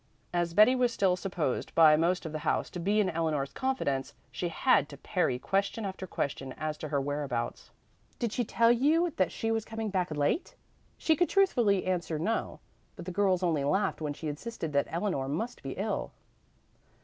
[0.33, 4.15] As Betty was still supposed by most of the house to be in Eleanor's confidence,
[4.31, 7.65] she had to parry question after question as to her whereabouts.
[7.65, 7.71] To,
[8.17, 10.55] "Did she tell you that she was coming back late?"
[10.97, 12.61] she could truthfully answer "No."
[12.95, 16.11] But the girls only laughed when she insisted that Eleanor must be ill.